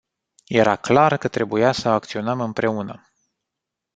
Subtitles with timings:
[0.49, 3.09] Era clar că trebuia să acționăm împreună.